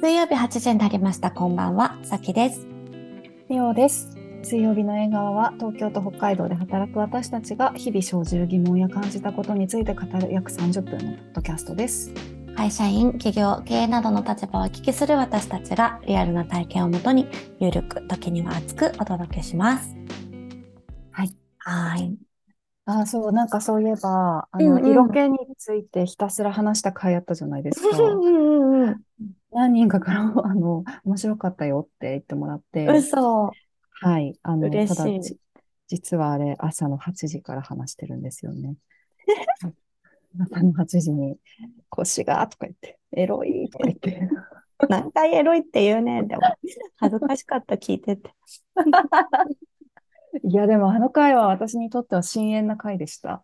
[0.00, 1.30] 水曜日8時になりました。
[1.30, 2.66] こんばんは、さきです。
[3.50, 4.08] みおです。
[4.42, 12.14] 水曜日の笑顔は東京と北海道で働く私たちが日々生じる疑問や感じたことについて語る約30分のポッドキャストです。
[12.56, 17.28] 会社員、企業、経営などの立場をお聞きする私たちがリアルな体験をもとに、
[17.58, 19.94] ゆるく、時には熱くお届けします。
[21.12, 21.36] はい。
[21.58, 22.16] はい。
[22.86, 27.98] ああ、そう、なんかそういえば、あの、うんうん色気についてひたすら話した回あったじゃないですか。
[27.98, 29.02] うんうん
[29.52, 33.50] 何人かから、あの、面白かったよって言ってもらって、嘘。
[34.02, 34.38] はい。
[34.42, 35.36] あの、嬉ただ、じ
[35.88, 38.76] 実はあれ、朝の8時から話してるんですよね。
[40.38, 41.36] 朝の8時に、
[41.88, 44.28] 腰がとか言って、エロいとか言って。
[44.88, 46.22] 何回エロいって言うね。
[46.22, 46.42] でも、
[46.96, 48.32] 恥ずかしかった、聞いてて。
[50.44, 53.42] いや、でもあの回は私にとっては深淵な回でした。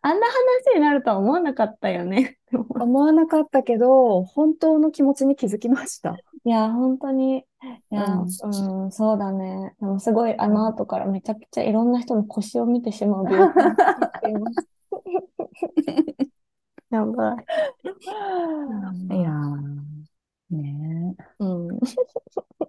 [0.00, 2.38] あんな話になるとは思わなかったよね。
[2.52, 6.16] 思わなかったけど、本当の気持ちに気づきました。
[6.44, 7.44] いや、本当に、い
[7.90, 9.74] や、ううん、そうだね。
[9.80, 14.68] でもすごい、あの後からめちゃくちゃいろんな人の腰を見てしまう病気になっています。
[16.90, 17.36] やばい。
[19.14, 21.68] いやー、ねうん。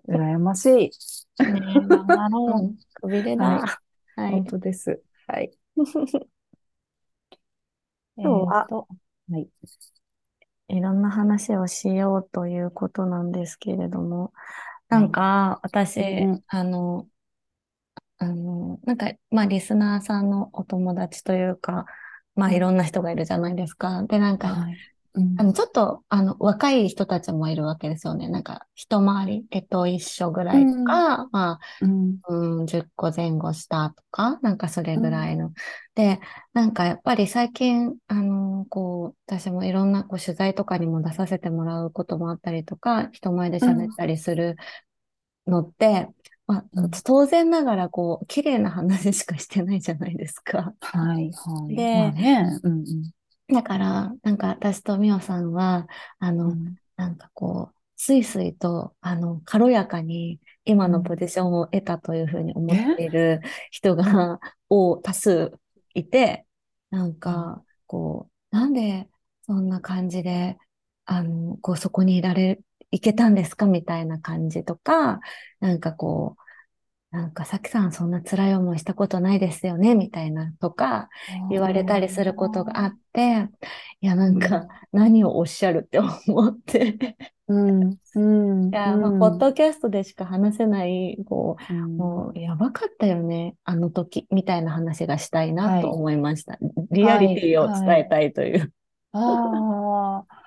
[0.09, 0.91] 羨ましい。
[1.37, 3.01] 頑張ろう。
[3.01, 3.45] くびれだ。
[3.45, 3.79] は
[4.15, 4.31] はい。
[4.31, 5.01] 本当です。
[5.27, 5.51] はい。
[8.23, 8.87] 今日はえーと
[9.31, 9.49] はい。
[10.69, 14.31] いろんな話をしようということなんですけれども、
[14.89, 17.07] なんか、私、うんあの、
[18.17, 21.85] あの、なんか、まあ、リスナーさんのお友達というか、
[22.35, 24.03] まあ、うんいろんな人がいるじゃないですか。
[24.03, 24.81] で、なんか、はい。
[25.19, 28.27] うんあの、ちょっと、あの、若い人たちもいるわけですよね。
[28.27, 32.19] なんか、一回り、えっと、一緒ぐらいとか、まあ、うん。
[32.27, 35.51] うん、10個前後したとか、なんかそれぐらいの。
[35.95, 36.19] で、
[36.53, 44.57] なんかやっぱり最近、あの、こう、私もいろんなこう取材とかにも出させてもらうこともあったりとか、人前で喋ったりする
[45.47, 46.09] のって、
[46.47, 50.73] まあうん、当然ながらこう、綺麗な話しかしてないじゃないですか。
[50.81, 51.75] はい、はい。
[51.75, 52.59] でまあね。
[52.63, 52.83] うん
[53.51, 55.87] だから、なんか私とみおさんは、
[56.19, 56.49] あうん。
[56.49, 56.75] の、うん。
[56.97, 64.39] なんかこう、スイスイと、あの、軽やかに今のポジションを得たというふうに思っている人が、
[64.69, 65.53] を多数
[65.95, 66.45] いて、
[66.91, 69.09] なんか、こう、なんで
[69.45, 70.57] そんな感じで、
[71.05, 72.59] あの、こう、そこにいられ、
[72.91, 73.65] いけたんですか？
[73.67, 75.19] みたいな感じとか、
[75.59, 76.41] なんかこう、
[77.11, 81.09] なんか、さきさんそんな辛い思いしたことないですよねみたいなとか、
[81.49, 83.47] 言われたりすることがあって、
[83.99, 87.17] いや、なんか、何をおっしゃるって思って。
[87.47, 87.97] うん。
[88.13, 88.69] うん。
[88.69, 96.59] いや、まあ、うんポッドキャストでしか話せない、こうんう、もう、やばかったよね、あの時、みたいな話がしたいなと思いました。
[96.91, 98.71] リアリティを伝えたいという。
[99.13, 100.39] ああ、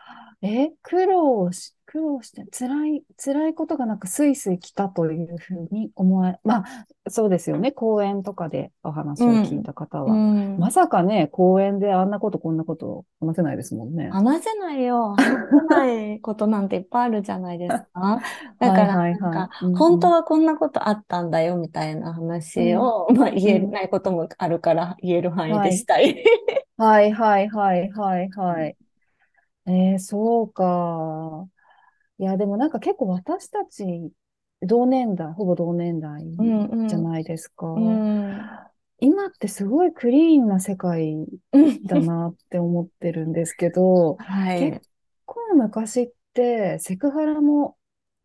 [0.42, 6.64] え、苦労し、苦労して、辛い、辛いことがなくスイスイ来たというふうに思え、まあ、
[7.10, 7.70] そうですよね。
[7.70, 10.14] 講演とかでお話を聞いた方うは。
[10.14, 10.56] ん。
[10.58, 14.08] まさかね、講演であんなことこんなこと話せないですもんね。
[14.08, 15.14] 話せないよ。
[15.18, 18.22] 話せないことなんていっぱいあるじゃないですか。
[18.58, 26.24] だから、本当はこんなことあったんだよ、みたいな話を、まあ、言えないこともあるから、言える範囲でしたい。
[26.78, 28.76] はいはいはいはいはい。
[29.66, 31.46] えー、そうか。
[32.18, 34.12] いや、でもなんか結構私たち、
[34.60, 37.66] 同年代、ほぼ同年代うんうんじゃないですか。
[37.66, 38.72] うん。
[39.00, 44.58] 今ってすごいクリーンな世界うんだなって思ってるんですけど、はい。
[44.60, 44.86] 結
[45.26, 47.76] 構昔ってセクハラも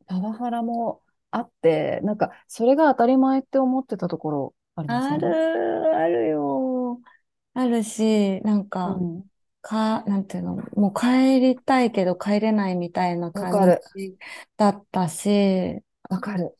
[0.05, 5.13] パワハラもあって、なんかそれが当たり前って思ってたところありません？
[5.13, 7.01] ある、あるよ。
[7.55, 9.23] あるし、なんか、うん
[9.67, 14.17] か、なんていうの、もう帰りたいけど帰れないみたいなわか感るじ
[14.57, 16.55] だったし、わかる。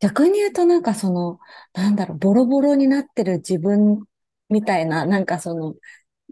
[0.00, 1.38] 逆に言うとなんかその、
[1.72, 4.04] なんだろう、ボロボロになってる自分
[4.50, 5.74] みたいな、なんかその、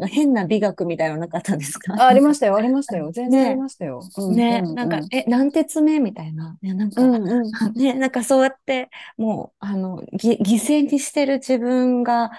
[0.09, 1.94] 変な美学みたいなのなかったですか？
[1.94, 3.12] あ、ありましたよ、ありましたよ。
[3.12, 4.09] 全然ねありましたよ。
[4.16, 6.58] うんね、うんなんかうん、え、何鉄目みたいな？
[6.62, 7.52] ね、なんか、うんうん。
[7.75, 12.31] ね、なんかそうやって、もう、あの、ぎ犠牲にしてる自分が、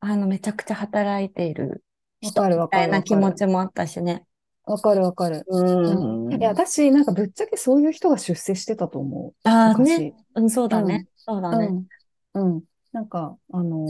[0.00, 1.84] あの、めちゃくちゃ働いている
[2.22, 4.24] 人わかるわみたいな気持ちもあったしね。
[4.64, 5.44] わかるわかる。
[5.48, 6.32] うん。
[6.32, 11.06] いや、私、なんかぶっちゃけそういう人が出世してたと思ああね、昔うん、そうだね。
[11.16, 11.56] そうだう。
[11.56, 11.68] うね。
[11.68, 11.86] ん。
[12.34, 12.62] うん。
[12.92, 13.88] なんか、あの。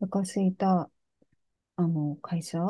[0.00, 0.90] 昔いた、
[1.76, 2.60] あの、会社？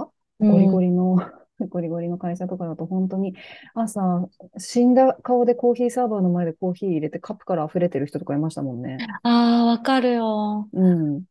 [0.41, 1.17] うんゴリゴリの、
[1.69, 3.35] ゴリゴリの会社とかだと本当に
[3.75, 4.29] 朝、
[4.59, 8.99] 死んだ顔でコーヒーサーバーの前でコーヒー入れてカップから溢れてる人とかいましたもんね。
[9.23, 10.69] ああ、わかるよ。
[10.73, 11.25] うん。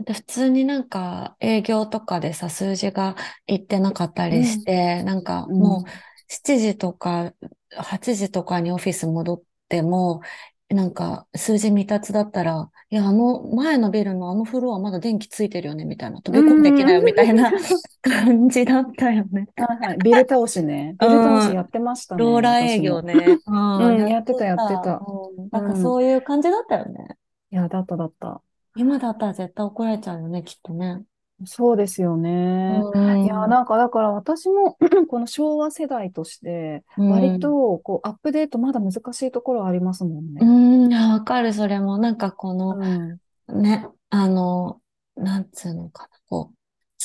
[0.00, 7.32] で普通になんか営業とかでさ、数字がいってなかったりして、なんかうんもう7時とか
[7.76, 10.20] 8時とかにオフィス戻っても、
[10.68, 16.20] なんか数字未達だったら、いや、あの前のビルのあのフロアまだ電気ついてるよね、みたいな。
[16.22, 17.52] 飛び込んできなよ、みたいな
[18.02, 19.46] 感じだったよね。
[19.56, 19.98] はいはい。
[19.98, 20.96] ビル倒しね。
[21.00, 22.24] ビル倒しやってましたね。
[22.24, 23.14] ローラー営業ね。
[23.46, 25.00] うん、やってた、やってた。
[25.52, 27.08] なんかそういう感じだったよね。
[27.50, 28.40] いや、だった、だった。
[28.76, 31.02] 今だったら絶対怒られちゃうよね、きっとね。
[31.46, 32.80] そうですよね。
[33.24, 34.76] いや、なんかだから私も
[35.08, 40.40] この昭和世代として、割とこうアップデートまだ難しいところありますもんね。
[40.40, 40.44] う
[40.88, 41.98] ん、わかる、それも。
[41.98, 42.76] なんかこの、
[43.48, 44.80] うん、ね、あの、
[45.16, 46.54] なんつうのかな、こう、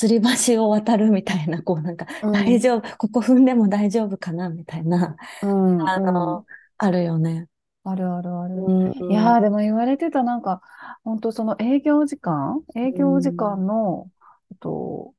[0.00, 6.46] 吊り橋を渡るみたいな、こうなんか、大丈夫、ここ踏んでも大丈夫かな、みたいな、うん、あの、
[6.78, 7.49] あるよね。
[7.84, 8.54] あるあるある。
[9.08, 10.60] いやー、でも言われてた、なんか、
[11.02, 12.62] 本当その営業時間？
[12.76, 14.08] 営業時間の、
[14.60, 15.14] と、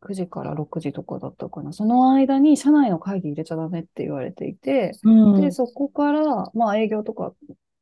[0.00, 1.72] 9時から6時とかだったかな。
[1.72, 7.34] その間に社内の会議入れちゃダメって言われていて、うん、で、そこから、まあ営業とか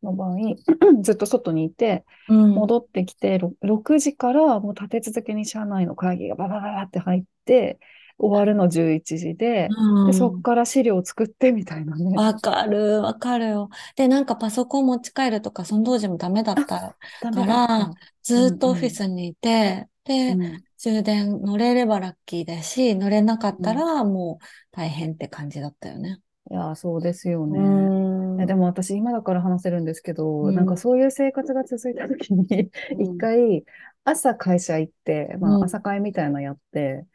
[0.02, 0.36] の場合、
[1.02, 7.78] ずっと外にいて、戻ってきて、6時からもう立て続けに社内の会議がババババって入って、
[8.20, 12.14] 終わるの11時で、うん、で、そこから資料を作ってみたいなね。
[12.17, 13.70] わかる、わかるよ。
[13.96, 16.96] で、なんかパソコン持ち帰るとか、その当時もダメだったか
[17.34, 17.90] ら、
[18.22, 26.20] ずっとオフィスにいて、で、うん、充電乗れればラッキーだし、乗れなかったらもう大変って感じだったよね。
[26.50, 28.46] いや、そうですよね。
[28.46, 33.64] でも私今だから話せるんですけど、うん、なんかそういう生活が続いた時に、一回
[34.05, 37.06] 朝会社行って、まあ朝会みたいなのやって、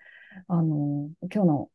[0.48, 1.70] あの、今日の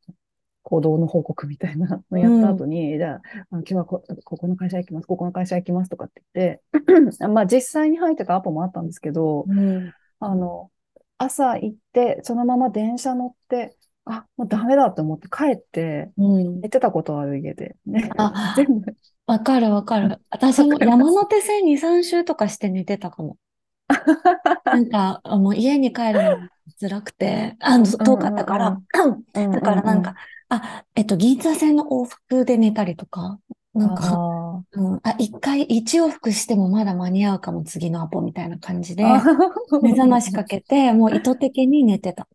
[0.62, 3.20] 行動の報告みたいな のやった後に、うん、じゃあ、
[3.50, 10.70] 今日はこここの会社行きます、ここの会社行きますとかって言って、 まあ実際に入ってたアポもあったんですけど、うん、あの、
[11.18, 17.76] 朝行って、そのまま電車乗って、あ、もうダメだって思って帰って、うん、寝てたことある家で。
[17.86, 18.10] ね。
[18.16, 18.96] あ、 全部。
[19.26, 20.20] わかるわかる。
[20.30, 23.36] 私も山手線2、3周とかして寝てたかも。
[24.64, 26.48] なんか、もう家に帰るの
[26.80, 28.80] 辛くて、あの、遠かったから、
[29.34, 30.14] だからなんか、
[30.48, 33.38] あ、えっと、銀座線の往復で寝たりとか、
[33.74, 39.04] なんか、あうん、あ、一回、一往復してもまだ間に合うかも、次のアポみたいな感じで、
[39.82, 42.28] 目覚ましかけて、もう意図的に寝てた。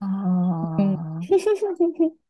[0.00, 1.18] ああ。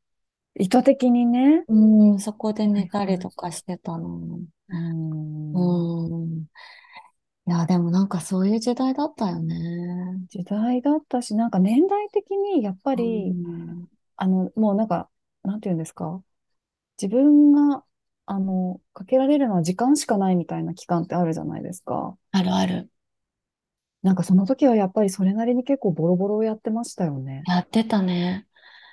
[0.61, 1.65] 意図的にね。
[1.69, 4.41] うん、そこで寝たりとかしてたの。
[4.69, 5.53] うん。
[5.53, 6.45] うん。
[7.49, 9.57] いや、でもなんかそういう時代だったよね。
[10.29, 15.09] 時代だったし、なんか年代的にやっぱり、うんあの、もうなんか、
[15.45, 16.23] なんていうんですか。
[17.01, 17.85] 自分が、
[18.27, 22.19] あの、かけられるのは時間しかないみたいな期間ってあるじゃないですか。
[22.33, 22.91] あるある。
[24.03, 27.43] なんかその時はやっぱりそれなりに結構ボロボロやってましたよね。
[27.47, 28.47] やってたね。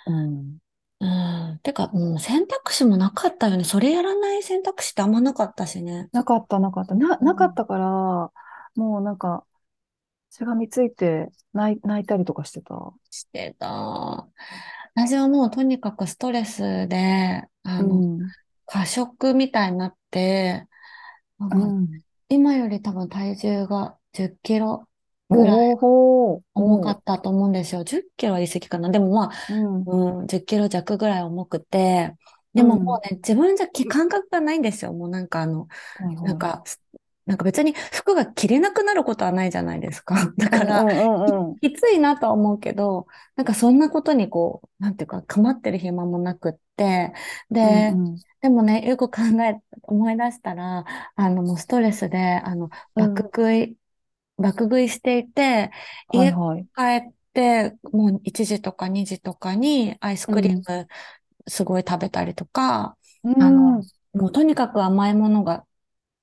[0.08, 0.58] うん。
[1.00, 1.60] うん。
[1.62, 3.63] てか、もう選択肢もなかったよね。
[3.63, 6.10] それやらない選択肢ってあんまなかったしね。
[6.12, 6.96] なかった、なかった。
[6.96, 8.31] な、なかったから、
[8.75, 9.45] もうなんか、
[10.30, 12.94] しがみついて泣い泣いたりとかしてた？
[13.10, 14.27] してた。
[14.95, 18.19] 私はもうとにかくストレスで、あの、うん。
[18.66, 20.68] 過食みたいになって、
[21.39, 21.88] なんかうん。
[22.30, 24.88] 今より多分体重が10キロ
[25.30, 26.42] ぐらい重
[26.81, 27.83] かったと思うんですよ。
[27.83, 28.89] 10キロは言い過ぎかな。
[28.89, 30.19] でもまあ、うん。
[30.19, 32.16] うん、10キロ弱ぐらい重くて、
[32.54, 34.94] でももうね、自分じゃき感覚がないんですよ。
[34.94, 35.67] もうなんかあの、
[36.24, 36.63] なんか、
[37.25, 40.15] なんか別に服が着れなくなることはないじゃないですか。
[40.38, 41.55] だから、うんうんうん。
[41.60, 47.13] きついなとは思うけど、なんかそんなことにこう、なんていうか、構ってる暇もなくって、
[47.50, 53.75] で、うんうんでもね、よく考え、思い出したら、あの、もうストレスで、あの、うん爆食い、
[54.38, 55.72] 爆食いしていて、
[56.13, 56.32] 家。
[56.32, 60.88] 帰って、もう1時とか2時とかにアイスクリーム
[61.48, 65.65] すごい食べたりとか、うんあのもうとにかく甘いものが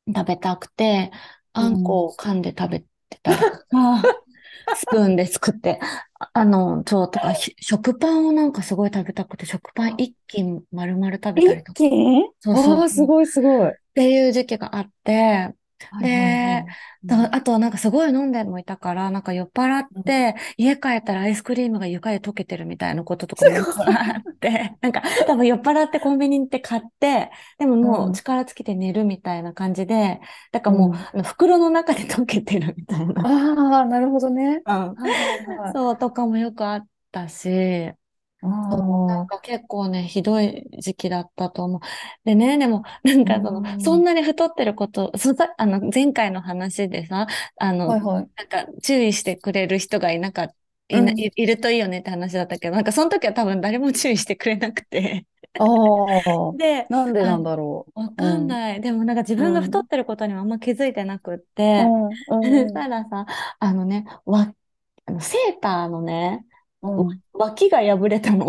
[0.06, 1.10] 食べたくて、
[1.52, 2.86] あんこを噛んで食べて
[3.22, 4.12] たりとか、
[4.72, 5.80] スプーンですくって、
[6.18, 11.88] ああの、そうとか、ひ食パンをなんかすごい食べたくて、食パン一斤丸々食べたり一とか、っ気
[12.40, 13.72] そうそうああ、すごいすごい。
[13.94, 15.54] ていう時期があって、
[15.90, 16.64] はいはいはい。
[17.04, 23.94] だあとなんかすごい飲んでもいたから、なんか酔っ払って、家帰ったらアイスクリームが床で溶けてるみたいなこととかもよくあっ
[24.40, 28.12] て、 なんか多分酔っ払ってコンビニ行って買って、でももううん。
[28.12, 30.20] 力尽きて寝るみたいな感じで、
[30.50, 33.24] だからもう、袋の中で溶けてるみたいな。
[33.24, 34.64] ああ、なるほどね。
[35.74, 37.92] そうとかもよくあったし、
[39.06, 41.80] なんあ、か結構ね、ひどい時期だったと思う。
[42.24, 47.26] でね、でも、 なんかその、うんそんなに太ってること、そさ、あの、前回の話でさ、
[47.58, 48.30] あの、はいはい。
[48.36, 50.56] なんか注意してくれる人がいなかっ
[50.88, 55.26] いな、うんいいるといいよねって話だったけど、なんかその時は多分誰も注意してくれなくて、
[55.58, 55.68] ああ、
[56.56, 58.22] で、なんでなんだろわう。
[58.22, 58.80] うん、かんない。
[58.80, 61.38] でもなんか自う分が太っん、てることにはあんま気づいてなくっ
[61.74, 61.94] うて、
[62.28, 62.36] う
[62.68, 63.26] ん、 たらさ、
[63.60, 64.54] あのね、わ、
[65.06, 66.46] あのセーターのね、
[66.80, 67.22] わうん。
[67.42, 68.46] 脇が破れたの。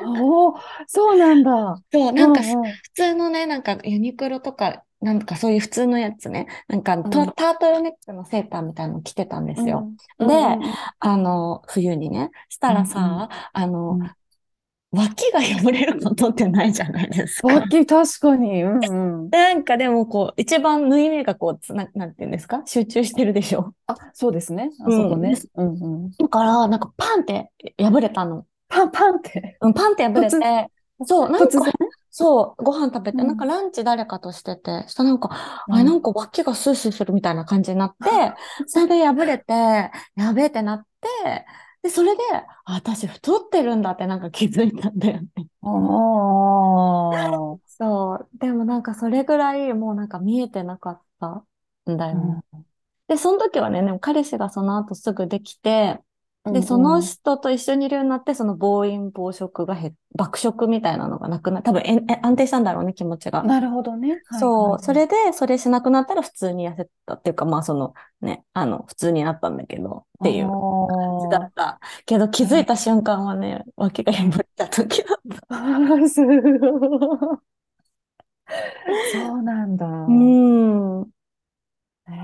[0.00, 0.54] おお、
[0.86, 1.82] そうなんだ。
[1.92, 9.92] そう、うなんかすん、うん、普通のね、なんかユニクロとか、なんかそういう普通のやつね、なんかうん、タタートルネックのセーターみたいなの着てたんですよ。
[10.18, 14.10] うん、うで、ん、うん、あの、冬にね、したらさ、あの、うん。
[14.90, 17.48] 脇が破れることってないじゃないですか。
[17.48, 18.62] 大きい、確かに。
[18.62, 18.84] うん、
[19.22, 19.30] うん。
[19.30, 22.62] なんかでもこう、一番縫い目がこう、つな、なんていうんですか？
[22.64, 23.74] 集中してるでしょ？
[23.86, 24.70] あ、そうですね。
[24.80, 25.20] あそうん。
[25.20, 25.42] でこね。
[25.56, 25.68] うん、
[26.04, 26.10] うん。
[26.12, 28.46] だから、なんかパンって破れたの。
[28.68, 30.70] パンパンって、うん、パンって破れ突、て、
[31.04, 31.48] そう、なんか。
[32.10, 35.30] そう、ご飯食べて、なんかうん、ランチ誰かとしてて、したらなんか、
[35.68, 35.98] あれ、なうん。
[35.98, 38.34] んか脇がスースーするみたいな感じになって、
[38.66, 39.52] それで破れて、
[40.16, 41.46] やべえってなって、
[41.82, 42.22] で、それで、
[42.64, 45.28] あ、私太ってるんだってなんか気づいたんだよね。
[47.66, 48.28] そう。
[48.38, 51.28] でもなんかそれぐらいもうなんか見えてなかった
[51.90, 52.20] んだよね。
[52.52, 52.66] うん、
[53.08, 56.00] で、その時はね、でも彼氏がその後すぐできて、
[56.52, 57.12] で、うん、そのうん。
[57.12, 63.46] 人と一緒にいるようになって、その暴飲暴食が減っ、爆食みたいなのがなくな、多分ええ安定したんだろうね、気持ちが。
[63.46, 64.20] なるほどね。
[64.30, 64.78] そう、い、はい。
[64.80, 71.80] それで、それしなくなったら普通に痩せたっていうか、まあそのね、あの、普通になったんだけど、っあていう感じだあ、った。
[72.06, 74.38] けど気づいた瞬間はね、脇が破うん。
[74.38, 75.48] れた時だった。
[76.08, 77.38] すごい。
[79.02, 79.86] そうなんだ。
[80.06, 81.12] うーん、う
[82.08, 82.14] へえ。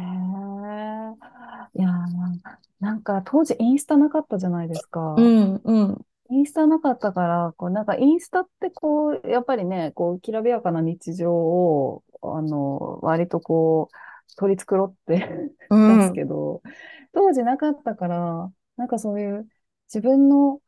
[1.74, 2.40] いやー、
[2.80, 5.00] なんか当時インスタなかったじゃないですか。
[5.22, 15.28] ん、うん、インスタなかったから、こう、なんかインスタってこう、やっぱりね、こう、きらびやかな日常を、あの、割とこう、取り繕って
[15.68, 16.12] う出すん。
[16.12, 16.62] けど、
[17.12, 19.48] 当時なかったから、なんかそういう
[19.88, 20.60] 自分の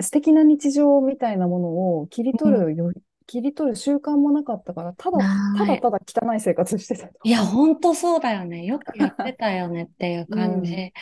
[0.00, 1.68] 素敵な日常みたいなもの
[2.00, 2.92] を切りうん取るよ、
[3.30, 5.18] 切り取る習慣もなかったから、ただ、
[5.56, 5.64] た。
[5.64, 7.44] だただ汚い生活してたといや。
[7.44, 8.64] ほんとそうだよね。
[8.64, 10.36] よくやってたよねっていううん。
[10.36, 10.92] 感じ。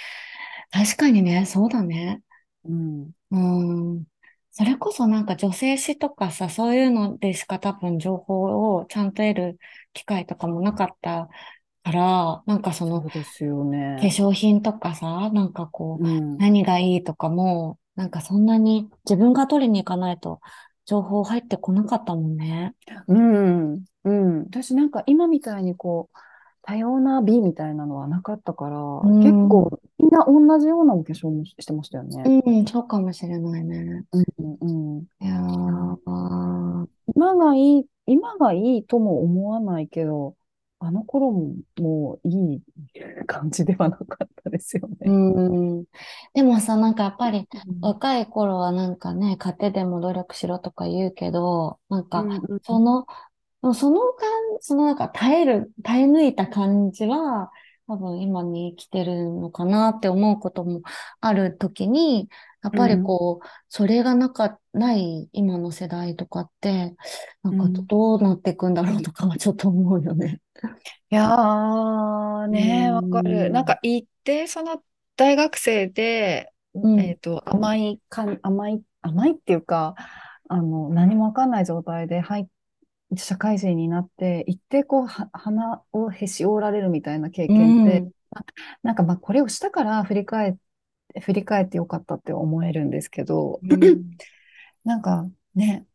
[0.71, 2.23] 確かにね、そうだね。
[2.65, 3.13] うん。
[3.31, 4.05] うん。
[4.51, 9.59] それこそなんか女性誌とかさ、そういうのでしか多分情報をちゃんと得る
[9.95, 11.29] 機会とかもなかった
[11.85, 14.09] から、なんかその化そうですよね。
[14.09, 16.39] 粧品とかさ、なんかこう、うん。
[16.39, 20.41] 何がいいとかも、なんかそんなに自分が取りに行かないと
[20.89, 22.75] 情報入ってこなかったもんね。
[23.09, 23.85] うん。
[24.05, 24.41] うん。
[24.45, 26.19] 私なんか今みたいにこう、
[26.63, 29.21] 多様な美みたいなのはなかったから、うん。
[29.21, 32.41] 結構みんな同じようなお化粧もしてましたよね。
[32.43, 34.03] うん、そうかもしれないね。
[34.13, 34.25] うん。
[34.63, 35.03] うん。
[35.21, 36.79] いいや
[37.15, 40.37] 今がいい、今がいいとも思わないけど、
[40.81, 42.63] あの頃ももういい
[43.27, 45.17] 感じではなかったですようね。
[45.83, 45.85] ん。
[46.35, 53.07] でもさ、なんかやっぱりうん若い頃はなんかね、家庭でも努力しろとか言うけど、なんかうんうんその、
[53.75, 54.29] その感
[54.61, 57.51] そのなんか耐える、耐え抜いた感じは、
[57.87, 60.83] 多分今に生きてるのかなって思うことも
[61.21, 62.29] あるときに、
[62.63, 66.95] やっぱりうんこう、それがなか、ない今の世代とかって、
[67.43, 70.41] なんかどうんどうなっていくんだろうとかはちょっと思うよね。
[71.11, 73.51] いやーうね、わかる。
[73.51, 73.65] なんん。
[73.65, 74.83] か行って、その
[75.17, 77.09] 大学生で、うん。
[77.09, 79.95] えっと、甘いかん、甘い、甘いっていうか、
[80.49, 82.47] あの、何もわかんない状態で入っ
[83.19, 88.13] 社会人になって、行ってこう、は鼻をへし折られるみたいな経う験って、ん。
[88.83, 90.55] なんかまあこれをしたから振り返っ
[91.15, 94.19] て、振り返ってよかったって思えるんですけど、うん。
[94.85, 95.87] なんかね、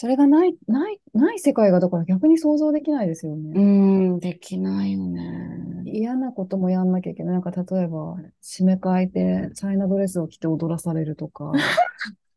[0.00, 3.60] それがない、ない、ない世界がだから逆に想像できないですようね。
[3.60, 5.82] ん、できないよね。
[5.92, 7.34] 嫌なこともやんなきゃいけない。
[7.34, 11.68] なんか例えば、締め会でチャイナドレスを着て踊らされるとか、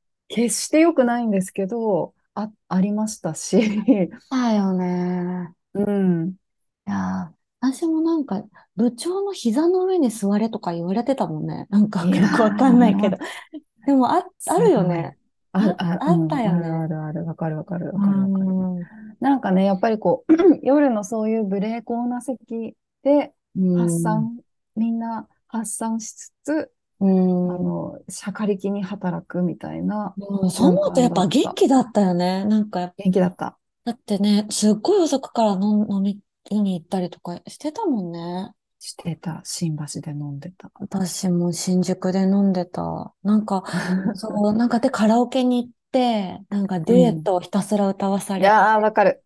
[0.27, 3.59] 決して良くないんですけど、あ、ありましたし、
[4.29, 5.55] だよね。
[5.73, 6.35] うん。
[6.87, 8.43] いやー、私もなんか、
[8.75, 11.67] 部長の膝の上に座れとか言われてたもんね。
[11.69, 13.17] なんかよくわかんないけー、ど。
[13.85, 14.59] でも、あ、あ。
[14.59, 15.17] るよね。
[15.53, 16.73] あ、ある、あ、あったうん、あるあよね。
[16.87, 17.25] るある。
[17.25, 18.55] わかるわかるわうかるわかる。
[19.19, 20.33] なんかね、やっぱりこう、
[20.63, 23.33] 夜のそういう無礼講な席で
[23.73, 23.99] 発ん。
[23.99, 24.41] 散、
[24.75, 27.09] みんな発散しつつ、うん。
[27.47, 31.27] あの、しゃかりきに働くみたいなうんそう思うとやっぱ。
[31.27, 32.45] 元気だったよね。
[32.45, 33.59] なんか、元気だった。
[33.85, 38.53] だってね、すっごい遅くから飲飲みに行ったりとかしてたもんね。
[38.87, 39.41] してた。
[39.43, 40.69] 新橋で飲んでた。
[40.75, 43.13] 私も新宿で飲んでた。
[43.23, 43.63] なんか、
[44.15, 47.23] そう、なんかでカラオケに行って、なんかデュエッうん。
[47.23, 49.23] トをひたすら歌わされて、いやー、わかる。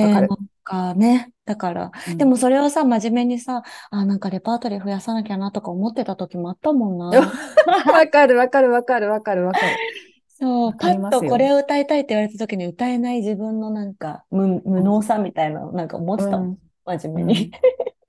[0.00, 0.28] わで。
[0.28, 2.18] なんかね、だから、うん。
[2.18, 7.32] でもそれをさ、真面目にさ、あ、なんかレパートリー増やさなきゃなとか思ってた時もあったもんな。
[7.92, 9.82] わかるわかるわかるわかるわかる。
[10.28, 11.36] そう、パッとこ。
[11.38, 16.48] れを歌いたいって言われた時に歌えない自分のなんか無、無能さみたいなのなんか思ってたもん。
[16.52, 16.58] うん。
[16.84, 17.58] 真面目に。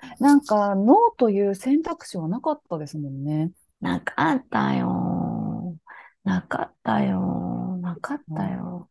[0.01, 0.25] うん。
[0.25, 3.51] なんか、ノーという選択肢はなかったですもんね。
[3.81, 5.77] なかったよ。
[6.23, 7.77] なかったよ。
[7.81, 8.89] なかったよ。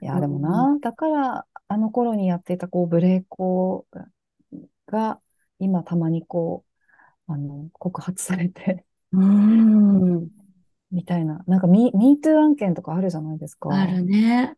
[0.00, 0.42] いや、でもうん。
[0.42, 3.86] な、だから、あの頃にやっていた、こう、ブレイコ
[4.86, 5.20] が、
[5.58, 6.64] 今たまにこ
[7.28, 10.28] う、あの、告発されて、うん。
[10.90, 13.70] みたいな、なんか、ミ、ミートゥー案件とかあるじゃないですか。
[13.74, 14.56] あるね。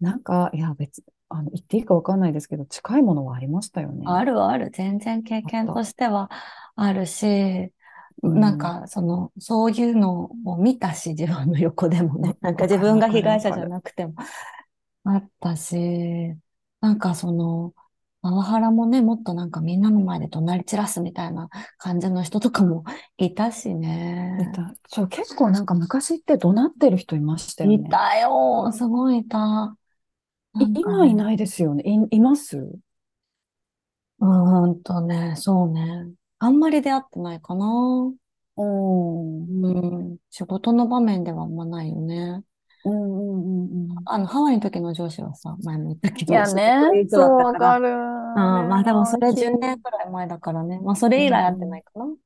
[0.00, 1.02] なんか、いや、別、
[1.32, 4.06] あの、言っていいかわかんないですけど、近いものはありましたよね。
[4.06, 4.70] あるある。
[4.70, 5.84] 全然経験とた。
[5.84, 6.28] しては
[6.76, 7.72] あるし、
[8.22, 8.32] うん。
[8.34, 12.38] なんか、その、そういうのを見たし、自分の横でもわ、ね。
[12.40, 13.66] なんか自分が被害者じゃ。
[13.66, 14.14] なくても
[15.04, 15.76] あったし、
[16.80, 17.74] なんかその、
[18.22, 21.48] パワハラもね、もっとなんかみんなの前で怒鳴り散らすみたいな
[21.78, 22.84] 感じの人とかも
[23.18, 23.74] いたし
[24.36, 24.50] いね。
[24.50, 24.74] た。
[24.88, 27.78] そう、結構なんか昔って怒鳴ってる人いましたよね。
[27.78, 28.70] いたよ。
[28.72, 29.76] すごいいた。
[30.54, 31.82] 今いないですよね？
[32.10, 32.56] い、います？
[32.58, 36.12] うーんとね、そうね。
[36.38, 37.66] あんまり出会ってないかな。
[37.66, 39.42] うん。
[39.64, 40.16] うんうん。
[40.30, 42.42] 仕事の場面ではあんまないよね。
[42.84, 42.96] うんう
[43.86, 44.02] んうん。
[44.04, 47.68] あの、ハワイの時の上司はさ、前も言ったけど、いやすごくね、そう、だったから。
[47.68, 47.88] わかる。
[48.62, 50.80] うん、まあでもそれは、き、10年くらい前だからね。
[50.80, 51.70] まあそれ以来会ってうんうん。
[51.70, 52.04] ないかな。
[52.04, 52.16] うん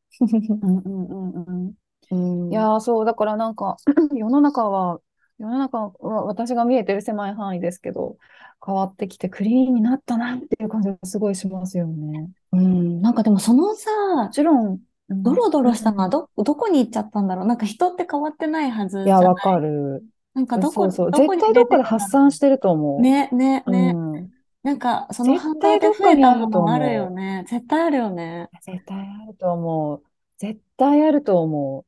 [0.78, 1.74] うんうんうん。
[2.10, 2.52] うん。
[2.52, 3.76] いやー、そう、だからなんか、
[4.14, 5.00] 世の中は、
[5.38, 8.16] 世の中は私が見えてる狭い範囲ですけど、
[8.64, 12.30] 変わってきてクリーンになったなっていう感じがすごいしますよね。
[12.52, 13.00] うん。
[13.02, 13.90] なんかでもそのもさ、
[14.32, 16.10] ちろん、うん、ドロドうロしたのはん。
[16.10, 17.46] ど、どこに行っちゃったんだろう。
[17.46, 19.08] なんか人って変わってないはい？
[19.08, 19.34] ずや、わ。
[19.36, 20.04] かる。
[20.34, 21.12] なんかどこ、そうそう。
[21.12, 23.00] どこに出絶対どっかで発散してるとう。
[23.00, 23.70] 思ね、ね、う。
[23.70, 23.98] ね。
[24.18, 24.32] うん。
[24.62, 27.44] なんかその絶反動対で増えたかにあるとものあるよ思ね。
[27.48, 28.50] 絶対あるよね。
[28.52, 28.56] う。
[28.60, 30.02] 絶対あると思う。
[30.38, 31.86] 絶対あると思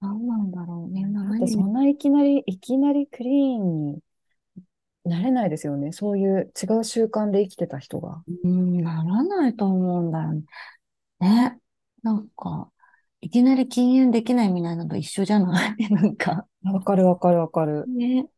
[0.00, 0.92] 何なんだろう。
[0.92, 1.10] みんう。
[1.12, 1.46] なだって。
[1.48, 4.02] そんないきなり、いきなりクリーンに
[5.04, 5.92] なれないですよね。
[5.92, 8.22] そういう違う習慣で生きてた人が。
[8.44, 10.42] うん、ならないと思うんだよね。
[11.20, 11.58] ね。
[12.02, 12.70] なんか、
[13.20, 15.76] いきなり禁煙できないみたいなのと一緒じゃない？
[15.90, 16.46] なんか。
[16.62, 17.86] わかるわかるわかる。
[17.88, 18.28] ね。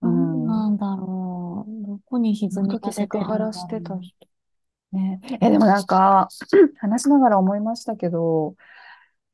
[0.00, 0.46] う何ん。
[0.46, 1.86] なんだろう。
[1.86, 3.80] どこに歪みが出てるして。
[3.80, 4.14] た人。
[4.92, 5.20] ね。
[5.40, 6.28] え、でもなんか、
[6.78, 8.54] 話しながら思いましたけど、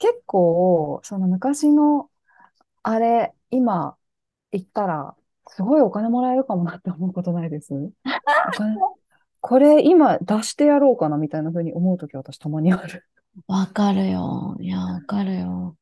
[0.05, 2.11] 結構、その昔の、
[2.83, 3.97] あれ、今
[4.53, 5.17] 言ったら、
[5.49, 7.73] すごいお金もらえるかもなって思うことないです？
[7.73, 7.91] お
[8.53, 8.77] 金、
[9.41, 13.03] これ今出してやろうかなみたいな風に思うとき私たまにある。
[13.47, 14.57] わかるよ。
[14.61, 15.77] いや、わかるよ。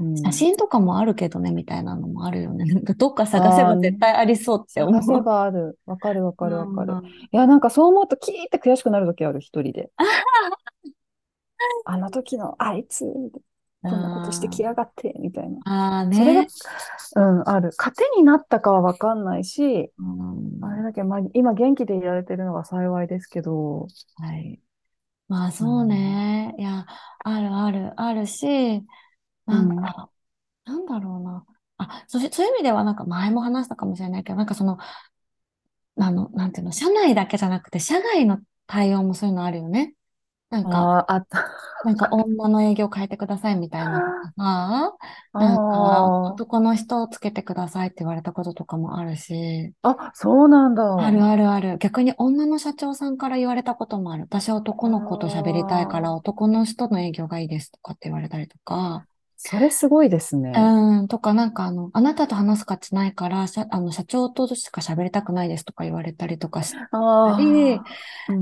[0.00, 0.16] うん。
[0.16, 2.64] 写真とかもあるけどね、みたいなのもあるよね。
[2.64, 5.22] なんかどっか探せば絶対ありそうって思探せう。
[5.22, 5.78] ばある。
[5.86, 6.94] わかるわかるわかる。
[6.94, 7.06] うん。
[7.06, 9.90] いや、なんかそう思うとキーって悔しくなるときある、一人で。
[11.84, 13.04] あの時のあいつ、
[13.82, 15.62] こんなことしてきあやがって、みたいな。
[15.64, 16.52] あーそれが、ね。
[17.16, 17.74] うん、ある。
[17.78, 20.62] 糧になったかはわかんないし、うん。
[20.62, 24.60] あれだけど、まあ、今元気でいられてるのが幸いですけど、はい。
[25.28, 26.54] まあうそうん、ね。
[26.58, 26.86] いや、
[27.24, 28.84] あるある、あるし、
[29.48, 30.10] うなんん、か、
[30.64, 31.46] なんだろうな。
[31.78, 34.78] あ、そう、そういう意味ではなんか前も話したかもしれないけど、なんかその、
[35.98, 39.94] あの、なんていうの、社内だけじゃなくて、社外の対応もそういうのあるよね。
[40.52, 41.50] なんか、ああ、あった。
[41.82, 44.94] なんか女の営業変えてくださいみたいなとかさ、
[45.32, 50.82] あなんかあ、男の人をつけてくださいって言われたこととかもあるし、あ、そうなんだ。
[50.96, 51.78] あるあるある。
[51.78, 54.24] 逆に女の社長さんから言われたこともある。
[54.24, 59.06] 私は男の子と喋りたいから男の人の営業がいいですとかって言われたりとか、
[59.44, 60.52] それすごいですね。
[60.54, 66.78] うん、とかなんかあの、あなたと話す価値ないから、社あの、社長としか喋りたくないですとか言われたりとかした
[67.38, 67.78] り、っ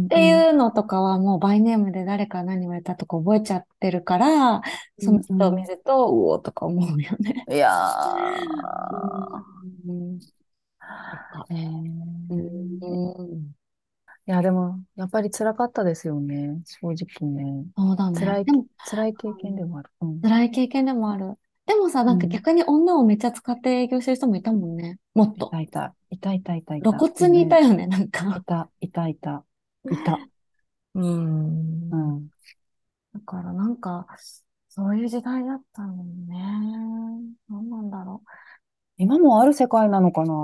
[0.08, 4.62] てうん、いうのとかはもうバイネームで誰から何言われたとか覚えちゃってるから、
[4.98, 5.20] うその。
[5.22, 7.48] 人を見ると、うおーとか思うよね。
[7.50, 7.68] いや
[9.84, 10.20] うん。
[11.32, 11.54] とかー、え
[12.30, 13.54] うー、ん。
[14.30, 16.62] いや、でも、やっぱり辛かったですよね。
[16.64, 17.66] 正直ね。
[17.76, 18.20] そうだね。
[18.20, 19.90] 辛い、でも、辛い経験でもある。
[20.02, 20.22] うん。
[20.22, 21.34] 辛い経験でもある。
[21.66, 22.06] でもさ、うん。
[22.06, 25.00] なんか逆に女をめっちゃ使って営業してる人もいたもんね。
[25.14, 25.50] もっいと。
[25.50, 25.94] たいた。
[26.10, 26.98] いたいたいたい露た。
[26.98, 27.60] 骨にいたね。
[27.60, 28.44] よね、なんいか。
[28.44, 29.44] た、いたいた。
[29.90, 30.12] いた。
[30.94, 31.00] う。
[31.00, 32.30] うんん。
[33.14, 34.06] だからなんか、
[34.68, 36.36] そういう時代だったのにね。
[37.48, 38.22] 何なんだろ
[38.98, 40.34] 今もある世界なのかな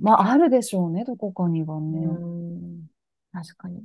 [0.00, 1.04] まあ、あるでしょうね。
[1.04, 1.96] どこかにはう。
[1.96, 2.06] ね。
[2.06, 2.86] うん。
[3.42, 3.84] 確かに。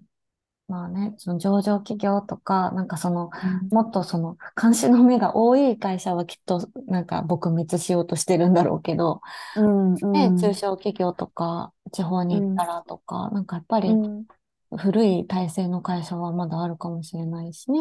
[0.68, 3.72] まあね、その上場企業とか、なんかその、うん。
[3.72, 9.22] もっとその、監視の目が多い会社はきっと、なんか撲滅しようとしてるんだろうけど、
[9.56, 9.96] うん。
[10.14, 10.52] ね、うん。
[10.52, 12.38] 中小企業とか、地方うん。
[12.38, 14.28] に行ったらとか、なんかやっぱりうん。
[14.78, 17.80] 古い体制の会社はまだあるかもしれないしね。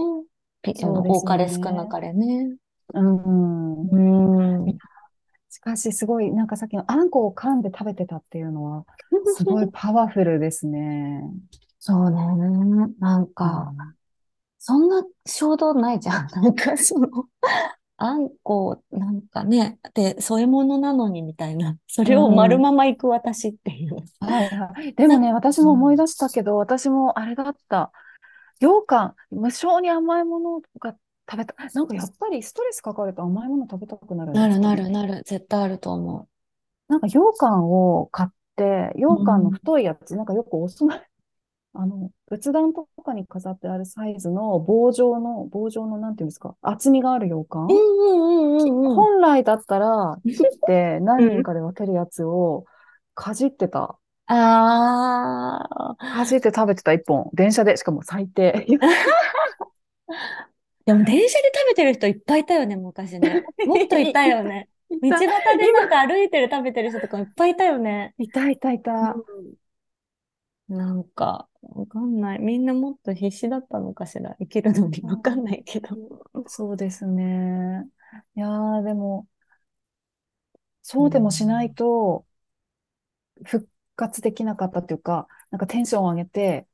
[1.08, 1.88] 多かれ少なね。
[1.88, 2.56] かれね。
[2.94, 3.90] うん。
[3.90, 3.96] う
[4.68, 4.80] ん。
[5.50, 8.84] しかし、すごい、なんかさっきのあんこを噛んで食べてたっていうのは、
[9.36, 11.22] すごいパワフルですね。
[11.78, 12.94] そうね。
[12.98, 13.94] なんうか、ん
[14.58, 16.28] そんな衝動ないじゃん。
[16.42, 17.08] なんかその、
[17.96, 21.78] あんこ、なんかね、で、添え物なのにみたいな。
[21.86, 23.96] それを丸まま行く私っていう。
[24.20, 24.94] はいはい。
[24.94, 27.92] でもね、私も思い出したけど、私もあれだった。
[28.60, 30.96] 羊羹、無性に甘いものが
[31.30, 31.54] 食べた。
[31.72, 34.74] なんかやっぱりストレスかかると甘いもの食べたくなるんなるな。
[34.74, 36.28] るなる、絶対あると思
[36.88, 39.14] なんか羊羹を買って、う。
[39.14, 41.10] 羊羹のうん太いやつ、なんかよくお住まい、
[41.74, 49.06] あの、仏壇とかに飾ってあるサイズの棒状の、棒状のなんていうんですか、厚みがある羊羹うんうんうんうん。
[49.06, 52.64] 本来だったら、 切って何うん人かで分けるやつを
[53.14, 53.98] かじってた。
[54.26, 57.30] ああ、かじって食べてた一本。
[57.32, 58.66] 電車で、しかも最低。
[60.86, 63.44] でも電車で食べてる人いっぱいいたよね、昔ね。
[63.66, 64.68] もっといたよね。
[64.90, 65.20] 道端
[65.58, 68.14] でなんか歩いてる食べてる人とかいっぱいいたよね。
[68.18, 69.16] いたいたいた。
[70.68, 72.38] なんか、わかんない。
[72.38, 74.36] みんなもっと必死だったのかしら。
[74.38, 75.88] 生きるのにわかんないけど。
[76.46, 77.88] そうですね。
[78.36, 79.26] いやー、でも、
[80.82, 82.26] そうでもしないと、
[83.44, 86.66] 復活できなかったっていうか、なんかテンションを上げて、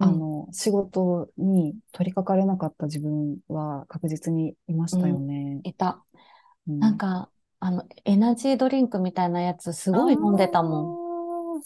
[0.00, 5.60] うんあの、仕事に取り掛かれなかった自分は確実にいましたよね。
[5.62, 6.02] いた。
[6.68, 11.09] うんなんか、あの、エナジードリンクみたいなやつすごい飲んでたもん。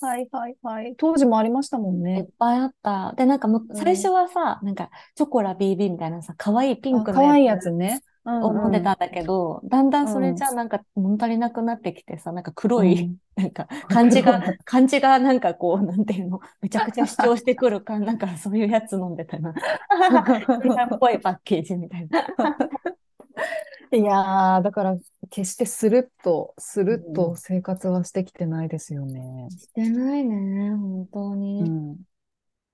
[0.02, 0.06] ん。
[0.06, 0.94] はいはいはい。
[0.96, 2.28] 当時もありましたもんいっね。
[2.38, 3.14] ぱいあった。
[3.16, 8.02] で、なんかむ、うん最初はさ、なんか、チョコラ BB みたいなさ、可愛いピンクの可愛いややつつね。
[8.24, 19.52] うんを飲んでたんだけど、だんだんそれうんじゃなんか物足りなくなってきてさ、なんか黒い、うんなんか漢字が、 漢字がなんかこう、なんていうの、めちゃくちゃ主張してくるか、なんかそういうやつ飲んでたな。
[20.64, 22.24] みんなっぽいパッケージみたいな。
[23.94, 24.96] いやー、だから、
[25.30, 29.48] 決してスルッと、スルッうと生活はしてきてないですよね。
[29.50, 31.64] してないね、本当うに。
[31.64, 32.04] ん。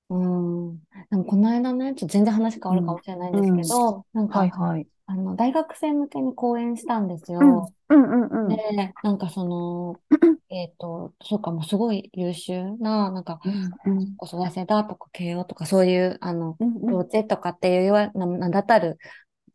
[0.09, 0.79] うん。
[1.11, 4.87] でもこの間ね、ちょっと全然話変わるかもしれないんですけど、なんか、はいはい。
[5.07, 7.73] あの、大学生向けに講演したんですよ。
[7.89, 8.57] うんうんうん。
[8.57, 10.01] で、なんかその、
[10.51, 13.51] えっと、そうか、もうすごい優秀な、なんか、う
[13.91, 18.99] ん子育てだとか慶応とかそういう、あの、うんうん幼稚園とかっていうような、名だたる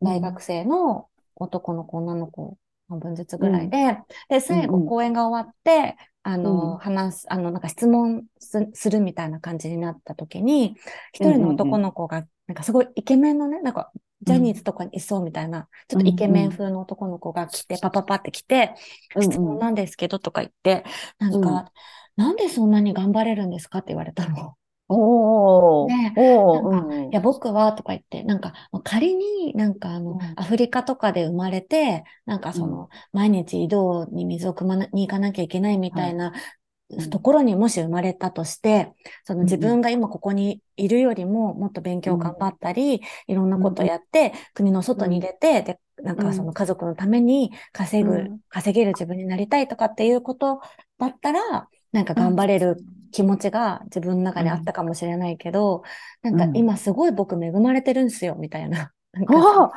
[0.02, 4.96] 大学生の男の子、女の子、半分ずつぐらいで、で、最後うんうん。
[4.96, 6.78] 講演が終わって、あうの、ん。
[6.78, 10.76] 話す、あの、なんか質問すするみたいな感じになった時に、
[11.12, 18.74] 一人の男の子が、なんかすごいイケメンのね、なんか、ジャニーズとかにいそうみたいな、ちょっとイケメン風の男の子が来て、パパパって来て、
[19.20, 20.84] 質問なんですけどとか言って、
[21.18, 21.72] なんか、
[22.16, 24.56] なんでそんなに頑張れるんですかって言われたの。
[24.88, 27.04] おーねおーなんかうん。
[27.04, 28.52] いや、僕はとか言って、なんか、
[28.84, 30.32] 仮になんかあの、うん。
[30.36, 38.92] アフリカとかで生まれて、なんかその、毎日井戸に水を汲まなに行かなきゃいけないみたいな、うんところにもし生まれたとして、
[39.24, 48.40] その自分が今ここにいるよりももっと勉強を頑張ったり、いろんなことをやって、国の外に出て、で、なんかその家族のために稼ぐ、うん。
[48.48, 50.60] 稼げる自分になりたいとかっていうこと
[50.98, 52.76] だったら、なんか頑張れる
[53.10, 55.82] 気持ちが自分の中にあったかもしれないけど、
[56.22, 56.56] なんかうん。
[56.56, 58.92] 今すごい僕恵まれてるんすよ、みたいな。
[59.12, 59.72] なんか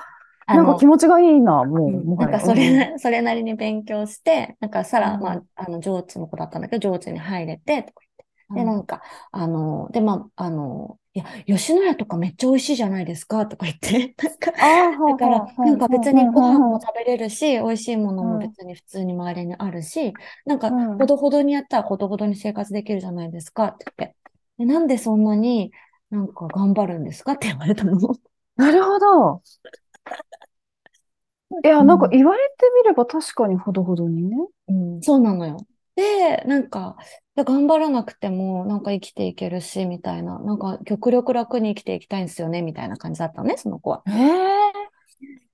[0.51, 2.05] なんか気持ちがいいな、もう、うん。
[2.05, 5.21] もなんかそれな、それなりに勉強して、なんかさら、うん。
[5.21, 8.01] まあ、あの、上智の子だったんだけど、上智に入れて、とか。
[8.55, 14.15] で、なんか、あの、で、まあ、あの、いや、吉野家とかめっちゃ美味しいじゃないですか、とか言って。
[14.23, 20.13] なんか、ああ、だから、なんか別にご飯も食べれるし、美味しいものもうん別に普通に周りにあるし、
[20.45, 24.15] なんか、うんほどほどにやったらほどほどに生活できるじゃないですか、って言って。
[24.57, 25.71] でなんでそんなに
[26.09, 27.97] なんか頑張るんですかって言われたの？
[28.55, 29.41] なるほど。
[31.63, 34.37] いや、なんか言われてみれば確かにほどほどにね。
[34.67, 35.57] うん、そうなのよ。
[35.95, 36.95] で、なんか、
[37.39, 40.39] いや頑張らなくても、なんか生きていけるし、みたいな。
[40.39, 44.03] なんか、極力楽に生きていきたいんですよね、みたいな感じだったのね、その子は。
[44.07, 44.49] ええ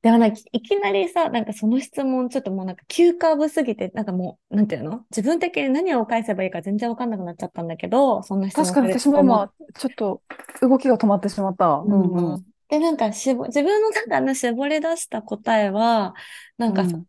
[0.02, 5.02] でもなんか、いきなりさ、なんかその質問、ちょっともうなんか急カーブすぎて、なんかもう、なんていうの？
[5.12, 10.24] 自分的に何を返せばいいか全然わかんなくなっちゃったんだけど、そんな質問確かに私も今、ちょっと
[10.62, 11.68] 動きが止まってしまった。
[11.68, 12.02] うん
[12.34, 16.16] うんで、なんかしぼ、自分の中の絞り出した答えは、
[16.58, 17.06] なんかその、うん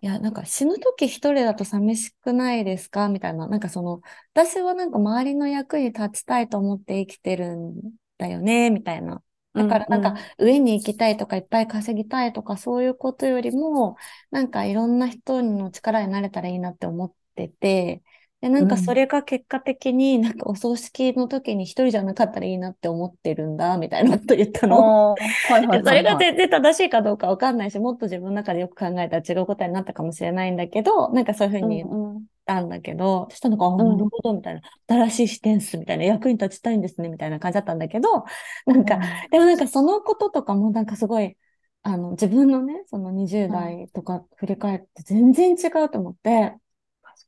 [0.00, 3.08] いや、なんか死ぬ時一人だと寂しくないですか？
[3.08, 3.48] みたいな。
[3.48, 4.00] なんかその、
[4.32, 7.74] 私はなんか周りの役に立ちたいと思って生きてるん
[8.16, 9.22] だよね、みたいな。
[9.54, 13.96] だからなんか上に行きたいとかいっぱい稼ぎたいとかそういうことよりも、
[14.30, 18.04] なんかいろんな人の力になれたらいいなって思ってて、
[18.40, 18.68] で、なんうん。
[18.68, 24.76] かそれが結果的に、なんかお葬式の時に一人じゃなかったらいいなって思ってるんだ、みたいなこと言ったの。
[24.76, 26.10] ああ、はいはいでそれが。
[26.18, 32.28] 全然正しいかどうかわかんないし、もっと自分の中でよく考えたら違う答えになったかもしれないんだけど、なんかそういうふううに言っんうん。
[32.46, 33.84] たんだけど、そしたらなんか、あ、うん。
[33.84, 34.60] なるほど、みたいな。
[34.88, 36.04] 新しい視点っす、みたいな。
[36.04, 38.24] 役に立ちたいんですね、みたいな感じだったんだけど、
[38.66, 39.28] なんか、うん。
[39.30, 41.36] でもなんかそのこととかもなんかすごい、
[41.82, 43.78] あの、自分のね、その20うん。
[43.78, 46.56] 代とか振り返って全然違うと思って、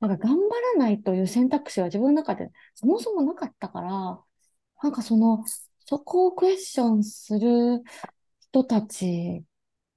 [0.00, 3.90] なんか頑張らないという選択肢は自分の中でそもそもなかったから、
[4.82, 5.44] なんかその、
[5.86, 7.82] そこをクエスチョンする
[8.40, 9.44] 人たち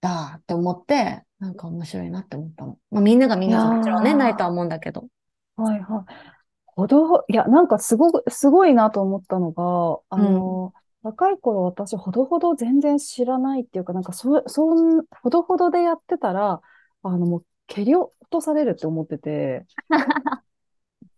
[0.02, 2.80] だって思って、なんか面白いなって思ったの。
[2.92, 5.08] まあみんながみんなもちろんね、ないとはー、思うんだけど。
[5.56, 6.34] はいはい。
[6.66, 10.60] ほど、いや、なんかすごく、すごいなと思ったのが、あうん。
[10.60, 16.62] の、若い頃私、ほどほど全然知らないっていうか、なんかそ、そん、ほどほどでやってたら、
[17.04, 19.66] あの、もう、蹴り落とされるって思ってて、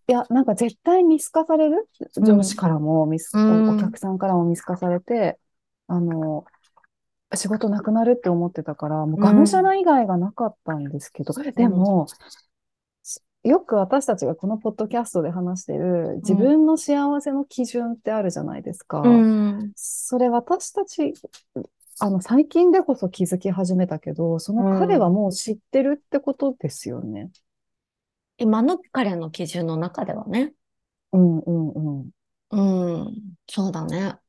[0.08, 1.90] いや、なんか絶対見透かされる？
[2.20, 2.56] う上司ん。
[2.56, 3.76] からも見す、うお、おん。
[3.76, 5.40] 客さんからも見透かされて、
[5.88, 6.46] あの、
[7.36, 9.64] 仕事なくなるって思ってたから、もううがむしゃん。
[9.64, 11.56] ら以外がなかったんですけど、うん。
[11.56, 12.08] でも、
[13.04, 16.52] しよく私たちがこのポッドキャストで話してる自うん。
[16.52, 19.26] 分の幸せの基準ってあるじゃないですうか。
[19.62, 19.74] ん。
[19.76, 21.14] それ私たち、
[22.00, 25.12] あの、最近でこそ気づき始めたけど、その彼はうん。
[25.12, 27.32] もう知ってるってことですよね。
[28.38, 30.54] 今の彼の基準の中ではね。
[31.14, 31.70] うんうん
[32.02, 32.12] うん。
[32.52, 32.58] う
[33.10, 33.36] ん。
[33.48, 34.20] そうだね。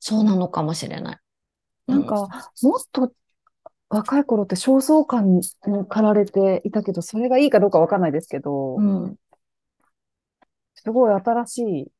[0.00, 1.18] そうなのかもしれない。
[1.88, 1.96] うん。
[1.96, 2.28] なんか、
[2.62, 3.12] もっと
[3.90, 5.42] 若い頃って焦燥感に
[5.88, 8.40] 駆られていたけど、それがいいかどうかわかんないですけ
[8.74, 9.18] うど、ん。
[10.74, 11.92] すごい新しい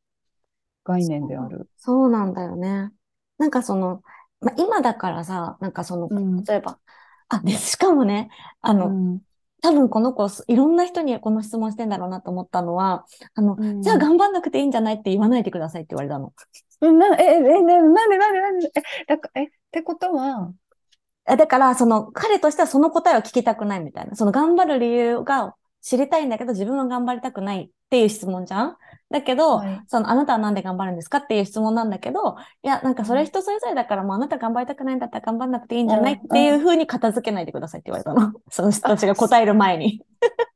[0.85, 1.69] 概念でそう、ある。
[1.79, 2.93] そうなんだよね。
[3.39, 4.03] なんかその、
[4.41, 6.81] まあ、今だからさ、なんかその、うん、例えば、
[7.29, 8.31] あ、で、しかもね、
[8.63, 9.21] あうの、ん、
[9.63, 14.11] 多分この子、いろんな人にこの質問してんだろうなと思ったのは、あの、うじゃあん。
[14.11, 16.35] 頑張んなくていいんじゃないって言わないでくださいって言われたの。
[16.81, 20.53] うんな、え、え、え、ねなんでなんでなんで、え、だか、え、ってことは、
[21.31, 24.17] えだから、その、彼としてはその答えを聞きたくないみたいな。
[24.17, 28.77] その頑張る理由が知りたいんだけど、自分は頑張りたくないっていう質問じゃん？
[29.11, 29.87] だけど、はい。
[29.89, 36.61] その、あなたはなんで頑張るんですかっていう質問なんだけど、いや、なんかそれうん、人それぞれだから、もうあなた頑張りたくないんだったら頑張んなくていいんうじゃないっん、ていううん。
[36.61, 38.33] ふうに片付けないでくださいって言われたの。
[38.51, 40.03] その人たちがあ、答える前に。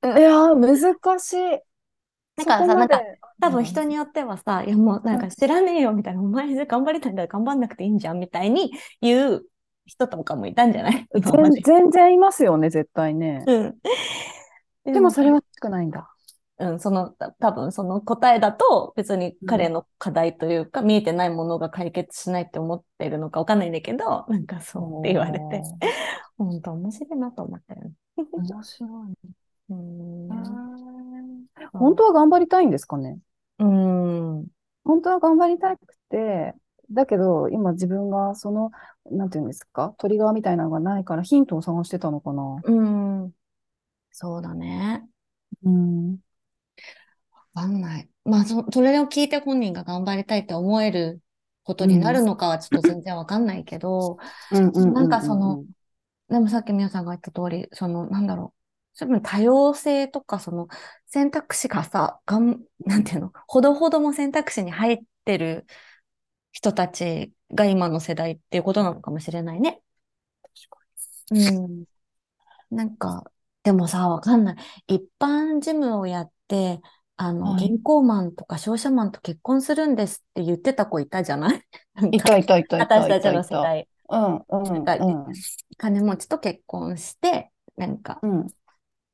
[0.17, 1.37] いやー、難しい。
[1.37, 1.63] そ
[2.37, 3.05] だからさ、なんか、
[3.41, 9.47] 多分うん、人によってはさ、いやもうなんかうん、知らねえよみたいな、お前頑張りたいんだら頑張んなくていいんじゃんみたいに言う
[9.87, 11.07] 人とかもいたんじゃない？
[11.65, 13.45] 全然いますよね、絶対ね。
[13.47, 13.81] うん。
[14.85, 16.11] でも、それは少ないんだ。
[16.59, 25.63] うん、その、た多分その答えだと別にうん、彼の課題というか見えてないものが解決しないって思ってるのかわかんないんだけど、なんかそうって言われて、
[26.39, 27.91] 本当面白いなと思ったよね。
[28.17, 28.91] 面白い。
[29.71, 30.35] うーへん、ー
[31.73, 33.19] 本当は頑張りたいんですかね？
[33.59, 34.47] うん、
[34.85, 36.55] 本当は頑張りたくて、
[36.93, 38.71] だけど、今自分がその、
[39.11, 42.57] なんていうんですか、トリガーみたいなのがないからヒントを探してたのかな？
[42.63, 43.33] うん、
[44.17, 45.03] そうだね。
[45.65, 46.13] うん。
[47.53, 48.09] わかんない。
[48.25, 51.21] まあ、そ、それを聞いて本人が頑張りたいって思える
[51.65, 51.91] ことうん。
[51.91, 54.19] になるのかはちょっと全然わかんないけど、
[54.53, 55.67] なんかその、ん。
[56.29, 58.99] でもさっき皆さんが言った通り、その、なんだろう。
[59.01, 60.69] 多分多様性とか、その
[61.07, 65.67] 選択肢がさ、がん、なんていうの、ほどほども選択肢に入ってる
[66.53, 69.83] 人たちが今の世代っていうことなのかもしれないね。
[71.33, 71.85] うん。
[72.71, 73.25] なんか、
[73.65, 74.57] でもさ、わかんない。
[74.89, 76.81] 一般事務をやって、
[77.17, 77.75] あの、はい。
[77.75, 81.67] 銀行マンとか商社マンと結婚するんですって言ってた子いたじゃない？
[81.95, 83.45] なんか、いたいたいたいたい私たちの。
[83.45, 83.89] 世代。
[84.11, 85.45] うんうなんうん
[85.79, 88.55] 金持ちと結婚して、なんか、うん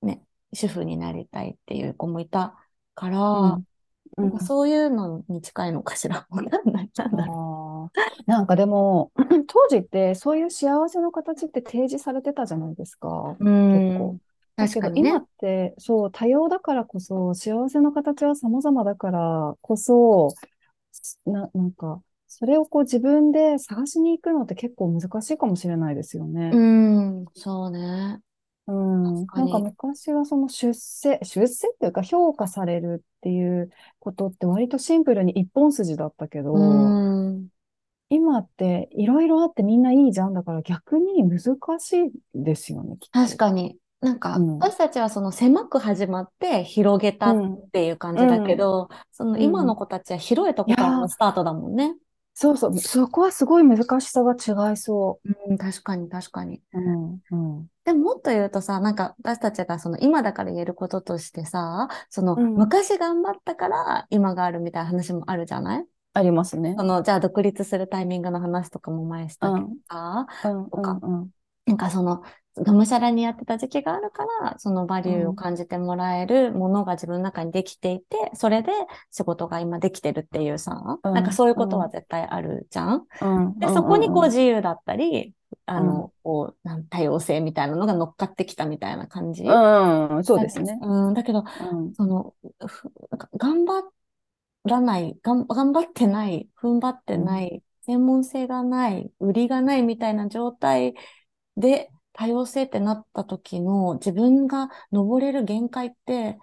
[0.02, 2.58] ね、主婦になりたいっていう子もいた
[2.94, 3.64] かうら、ん
[4.18, 4.44] うなんかん。
[4.44, 6.26] そういうのに近いのかしら？
[6.30, 6.92] わかんない。
[6.96, 7.92] なんだろああ、
[8.26, 9.12] なんかでも、
[9.48, 13.38] 当時ってそういう幸せの形って提示されてたじゃないですか。
[13.40, 13.44] う。
[13.44, 14.18] う結ー構。
[14.66, 15.16] 確かにね。
[15.18, 20.28] って、そう、多様だからこそ、幸せの形は様々だからこそ、
[21.24, 26.50] な、なんか、それをこう自分で探しに行くのって結構難しいかもしれないですようね。
[26.52, 26.58] ー
[27.22, 27.26] ん。
[27.34, 28.20] そうね。
[28.66, 29.02] うん。
[29.02, 29.52] なんかに。
[29.64, 37.50] 昔はその出世、出世っていうか評価されるっていうことって割とシンプルに一本筋だったけど、ん。
[38.10, 41.40] 今っていろいろあってみんないいじゃんだから逆に難
[41.78, 43.12] しいですよね、きっと。
[43.12, 43.79] 確かに。
[44.00, 44.58] なんか、うん。
[44.58, 47.70] 私たちはその狭く始まって広げたっうん。
[47.70, 48.46] ていう感じだうん。
[48.46, 49.42] けど、そのうん。
[49.42, 51.94] 今の子たちは広いとこからのー、スタートだもんね。
[52.34, 56.62] そうそう、そこはすごい難しさが違いそうん、確かに確かに。
[56.72, 56.78] う。
[56.78, 57.66] うん、うん。
[57.84, 65.86] でももっと言うとさ、なんか私たちがその今だから言えることとしてさ、そのうん昔頑張ったから今があるみたいな話もあるじゃない？
[66.12, 66.82] ありますねそ。
[66.82, 71.30] の、じゃあ独立するタイミングの話とかも前したけどさ、うん、とかうん、うん。
[71.66, 72.22] なんかその、
[72.62, 78.70] がむしゃらにやってた時期があるから、そのバリューを感じてもらえるものが自分の中にできていて、それで
[79.10, 81.14] 仕事が今できてるっていうさ、うん。
[81.14, 83.06] なんかそういうことは絶対あるじゃん。
[83.22, 85.86] うん、で、そこにこううん自由だったり、あうん。
[85.86, 89.44] の、こう、なん多様性みたいなのが乗っかってきたみたいな感じ。
[89.44, 90.78] うん、うん、そうですね。
[90.82, 92.34] うん、だけど、うん、その、
[93.36, 93.84] 頑張
[94.64, 100.94] らない、頑張ってない、踏ん張ってない、専門性がない、売りがないみたいな状態
[101.56, 106.38] で多様性ってなった時の自分が登れる限界って、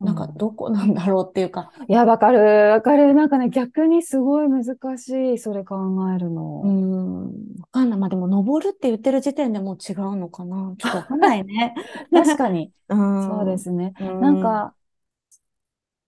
[0.00, 2.40] なんかどこなんだろうっていうか、いや、わかる、
[2.72, 3.14] わかる。
[3.14, 4.64] なんかね、逆にすごい難
[4.98, 5.76] しい、それ考
[6.14, 6.30] える
[6.62, 6.68] うの。
[6.68, 7.98] ん、わかんない。
[7.98, 10.74] まあでも、登るって言ってる時点でもう違うのかな。
[10.78, 11.74] ちょっとわかんないね。
[12.12, 12.98] 確かに、うん。
[13.18, 13.94] そうですね。
[13.98, 14.08] うん。
[14.18, 14.74] なんか、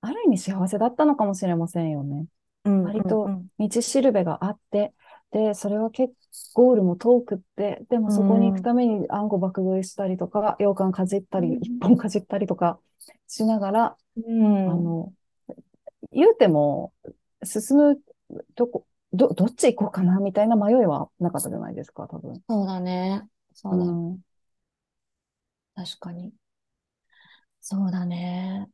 [0.01, 2.27] ある意味幸せだったのかもしれませんよね。
[2.65, 4.95] うん、割とうん道しるべがあって、
[5.33, 6.17] で、それは結構
[6.55, 12.79] ゴールも遠くって、でもそこに行くためにあんこ爆食いしたりとか、羊羹かじったり、うん一本かじったりとか
[13.27, 14.71] しながら、うん。
[14.71, 15.13] あの、
[16.13, 16.93] 言うても、
[17.43, 18.01] 進む
[18.55, 22.43] とこ、ど、どっち行こうかなみたいな迷いはなかったじゃないですか、多分。
[22.49, 23.27] そうだね。
[23.55, 23.85] そうだ。
[23.85, 24.19] うん。
[25.75, 26.33] 確かに。
[27.61, 28.69] そうだね。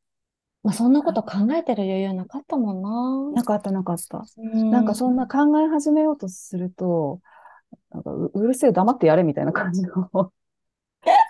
[0.63, 3.41] まあ、そんなこと考えてる余裕なかったもんな。
[3.41, 4.25] なかった、なかった。
[4.37, 7.21] うんなんかそんな考え始めようとすると、
[7.93, 10.09] なんかう、うるせえ、黙ってやれみたいな感じの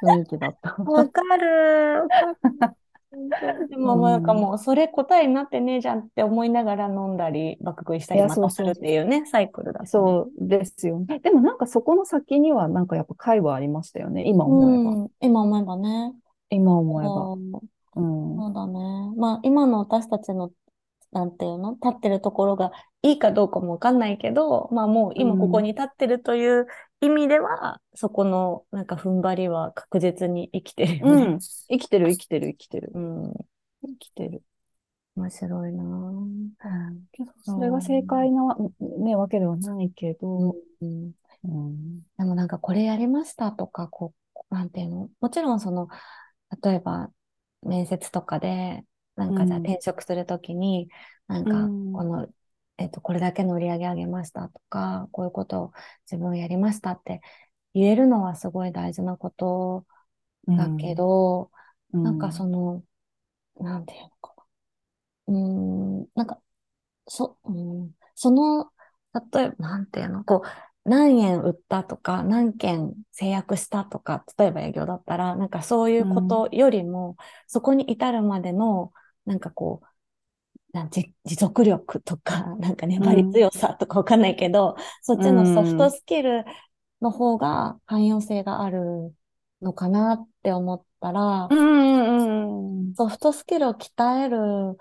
[0.02, 0.74] 雰囲気だった。
[0.82, 2.08] わかる。
[3.68, 9.86] でも、なんかもう、それ答えになってねえじゃんって思いながら飲んだり、爆食いしたりまたするっていうね、サイクルだね。
[9.86, 11.18] そうですよね。
[11.18, 14.26] でもなんかそこの先にはなんかやっぱ会はありましたよね。
[14.26, 14.90] 今思えば。
[14.92, 15.08] うん。
[15.20, 16.14] 今思えばね。
[16.48, 17.32] 今思えば。
[17.96, 18.36] うん。
[18.36, 19.12] そうだね。
[19.16, 20.50] まあ、今の私たちの、
[21.12, 21.74] なんていうの？
[21.74, 22.72] 立ってるところが
[23.02, 26.66] いいかどうかもわかんないけど、まあもう今ここに立ってるという
[27.00, 31.22] 意味では、そこのなんか踏ん張りは確実に生きてるよね。
[31.24, 31.38] うん。
[31.68, 32.92] 生きてる、生きてる、生きてる。
[32.94, 33.32] うん。
[33.82, 34.42] 生きてる。
[35.16, 36.26] 面白いなぁ。
[37.12, 38.56] けど、それが正解な、
[39.00, 41.12] ね、わけではないけど、うん。
[41.44, 42.00] うん。
[42.16, 44.14] でもなんかこれやりましたとか、こ
[44.50, 45.08] う、なんていうの？
[45.20, 45.88] もちろんその、
[46.62, 47.10] 例えば
[47.62, 48.84] 面接とかで、
[49.16, 49.62] なんかじゃあうん。
[49.62, 50.88] 転職するときに、
[51.28, 51.92] なんかうん。
[51.92, 52.28] この、
[52.78, 55.72] えっと、これだけの売り上げ上げましたとか、こういうことを
[56.10, 57.20] 自分やりましたって
[57.74, 59.86] 言えるのはすごい大事なこと
[60.46, 61.50] だけど、
[61.92, 62.82] うん、なんかその、
[63.60, 64.34] なんていうのか
[65.26, 65.34] な。
[65.34, 66.40] うーん、なんか、
[67.08, 68.72] そ、うん、その、
[69.34, 78.92] 例えば、なんていうの、こう、何円売ったとか、何件制約したとか、例えば営業だったら、なんかそういうことよりも、そこに至るまでの、
[79.24, 79.86] なんかこう、
[80.72, 86.44] なん持持続力とか、なんか粘り強さとかわかんないけど、そっちのソフトスキル
[87.00, 89.14] の方が汎用性がある
[89.60, 92.94] のかなって思ったら、うんうんうん。
[92.94, 94.78] ソフトスキルを鍛える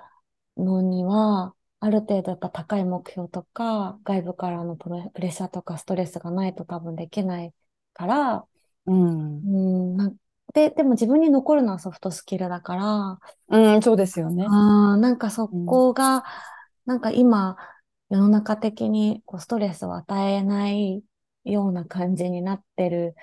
[0.57, 7.53] のには、ある程度やっぱ高い目標とか、外部からのプレプレッシャーとかストレスがないと多分できない
[7.93, 8.45] から、
[8.85, 9.37] うん。
[9.37, 10.15] うん、なん
[10.53, 14.45] で、でも自分に残るのはソフトスキルだから、うん、そうですよね。
[14.47, 16.23] あーなんかそこが、
[16.85, 17.57] なんか今、
[18.09, 21.03] 世の中的にこうストレスを与えない
[21.45, 23.15] ような感じになってる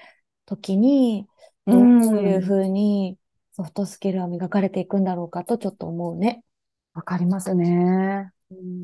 [0.47, 1.27] 時に、
[1.67, 1.83] どう
[2.23, 3.19] いうふうに
[3.53, 6.43] ソフトスキルは磨かれていくんだろうかとちょっと思うね。
[6.95, 8.33] わかりますね。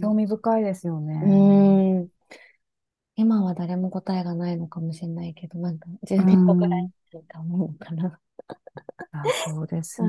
[0.03, 1.23] 興味深いですよね。
[1.25, 2.09] うん。
[3.17, 8.21] 今は誰も答えがないのかもしれないけど、なんか10年後くらいになると思うのかな。
[9.13, 10.09] あそうですね。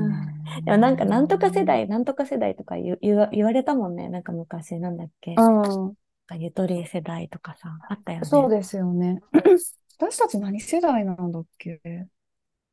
[0.64, 4.08] でもなんか、なんとか世代、なんとか世代とか言言わ言われたもんね。
[4.08, 5.34] なんか昔、なんだっけ。
[5.36, 5.94] うん。
[6.38, 8.26] ゆとり世代とかさ、あったよね。
[8.26, 9.20] そうですよね。
[9.98, 11.80] 私たち何世代なんだっけ？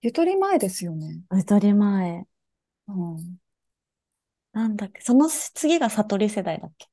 [0.02, 1.22] ゆとり前ですよね。
[1.34, 2.26] ゆとり前。
[2.88, 3.38] うん。
[4.54, 5.02] なんだっけ。
[5.02, 6.88] その次が悟り世代だっけ？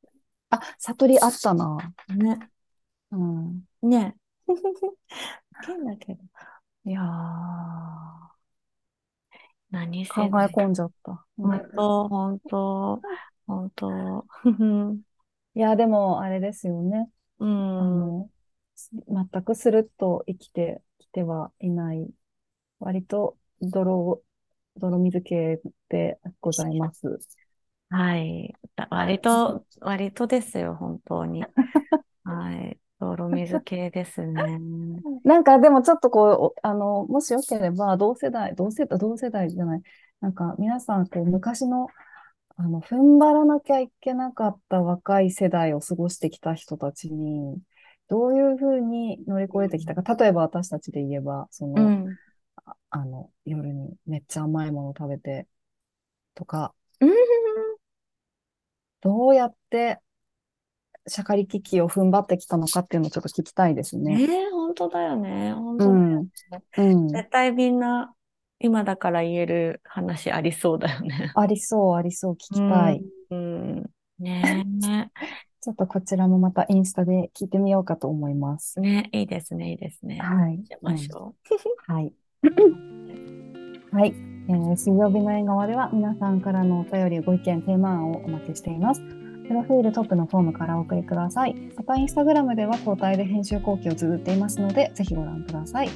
[0.50, 1.92] あ、悟りあったな。
[2.08, 2.38] ね。
[3.10, 3.64] うん。
[3.82, 4.16] ね。
[5.66, 6.22] 変だけど。
[6.84, 7.04] いやー、
[9.70, 11.26] 何世考え代込んじゃった。
[11.36, 13.04] 本当、本当、
[13.46, 14.26] 本当。
[15.54, 17.10] いや、でも、あれですよね。
[17.38, 17.46] う
[17.78, 17.90] あん。
[17.90, 18.30] の、
[19.08, 22.10] 全くスルッと生きてきてはいない、
[22.80, 24.22] 割と泥、
[24.76, 27.20] 泥水系でございます。
[27.88, 28.54] はい。
[28.76, 31.50] だ割と、割とですよ、本当に。
[31.50, 31.54] は
[32.24, 32.79] はい。
[33.00, 34.60] 泥 水系ですね。
[35.24, 39.82] なんかでもちょっとこう、あの、もしよければ、同世代、同世代、同世代じゃない、
[40.20, 41.88] なんか皆さん、こう、昔の、
[42.56, 47.60] あの、踏ん張らなきゃいけなかった若い世代を過ごしてきた人たちに、
[48.08, 52.16] どういうふうに乗り越えてきたか、例えば私たちで言えば、その、うん。
[52.66, 55.46] ああの、夜にめっちゃ甘いものを食べて、
[56.34, 57.10] とか、うん。
[59.00, 60.00] どうやって、
[61.06, 64.26] 社会危機を踏ん張ってきたのかっていうのをちょっと聞きたいですね。
[64.26, 65.52] ねえ、本当だよね。
[65.54, 66.22] 本う当だよん。
[66.24, 66.30] ね。
[66.76, 67.08] うん。
[67.08, 68.14] 絶対みんな、
[68.58, 71.32] 今だから言える話ありそうだよね。
[71.34, 73.02] ありそう、ありそう、聞きたい。
[73.30, 73.90] うん。
[74.18, 74.66] ね
[75.62, 78.80] ちょっとこちらもまたインスタで聞いてみようかと思います。
[78.80, 78.82] え。
[78.82, 80.18] ねいいですね、いいですね。
[80.18, 80.64] はい。
[80.64, 81.34] しましょ
[81.86, 82.12] はい。
[83.92, 84.14] はい。
[84.48, 89.19] えー水曜日の縁側では皆さんからのお便り、ご意見、テーマ案をお待ちしています。
[89.50, 91.56] プロフィールトップのフォームからお送りください。
[91.76, 95.90] また、インスタグラムでは交代で編集後期を綴っていますので、ぜひご覧ください。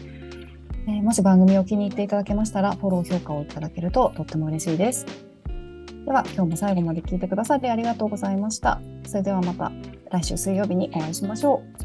[0.88, 5.07] えーもし番組を気に入っていただけましたら、フォロー、評価をいただけるととっても嬉しいです。
[6.05, 8.80] では、今日も最後まで聞いてくださってありがとうございました。
[9.07, 9.70] それではまた
[10.11, 11.84] 来週水曜日にお会いしましょう。